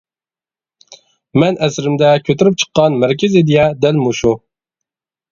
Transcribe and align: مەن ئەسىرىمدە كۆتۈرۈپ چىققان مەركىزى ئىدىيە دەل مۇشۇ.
مەن 1.41 1.59
ئەسىرىمدە 1.67 2.09
كۆتۈرۈپ 2.29 2.57
چىققان 2.63 2.95
مەركىزى 3.03 3.43
ئىدىيە 3.43 3.67
دەل 3.85 3.99
مۇشۇ. 4.07 4.33